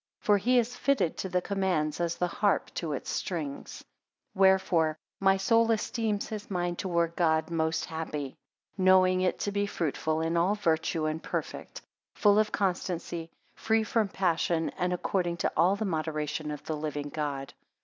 For 0.19 0.39
he 0.39 0.57
is 0.57 0.75
fitted 0.75 1.15
to 1.17 1.29
the 1.29 1.43
commands, 1.43 1.99
as 2.01 2.15
the 2.15 2.25
harp 2.25 2.73
to 2.73 2.93
its 2.93 3.11
strings. 3.11 3.83
4 4.33 4.41
Wherefore 4.41 4.97
my 5.19 5.37
soul 5.37 5.69
esteems 5.69 6.27
his 6.27 6.49
mind 6.49 6.79
towards 6.79 7.13
God 7.13 7.51
most 7.51 7.85
happy, 7.85 8.33
knowing 8.79 9.21
it 9.21 9.37
to 9.41 9.51
be 9.51 9.67
fruitful 9.67 10.21
in 10.21 10.37
all 10.37 10.55
virtue, 10.55 11.05
and 11.05 11.21
perfect; 11.21 11.83
full 12.15 12.39
of 12.39 12.51
constancy, 12.51 13.29
free 13.55 13.83
from 13.83 14.07
passion, 14.07 14.69
and 14.69 14.91
according 14.91 15.37
to 15.37 15.51
all 15.55 15.75
the 15.75 15.85
moderation 15.85 16.49
of 16.49 16.63
the 16.63 16.75
living 16.75 17.09
God. 17.09 17.53